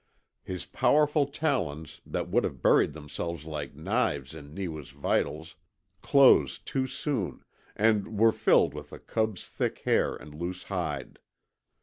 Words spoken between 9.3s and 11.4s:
thick hair and loose hide.